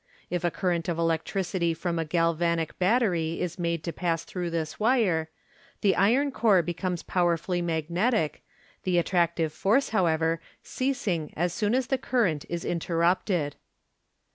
If 0.31 0.43
a 0.43 0.49
current 0.49 0.89
of 0.89 0.97
electricity 0.97 1.75
from 1.75 1.99
a 1.99 2.05
galvanic 2.05 2.79
battery 2.79 3.39
is 3.39 3.59
made 3.59 3.83
to 3.83 3.93
pass 3.93 4.23
through 4.23 4.49
this 4.49 4.79
wire, 4.79 5.29
the 5.81 5.95
iron 5.95 6.31
core 6.31 6.63
becomes 6.63 7.03
powerfully 7.03 7.61
magnetic, 7.61 8.41
the 8.81 8.97
attractive 8.97 9.53
force, 9.53 9.89
however, 9.89 10.41
ceasing 10.63 11.31
as 11.37 11.53
soon 11.53 11.75
as 11.75 11.85
the 11.85 11.99
current 11.99 12.45
is 12.49 12.65
inter 12.65 12.97
rupted. 12.99 13.53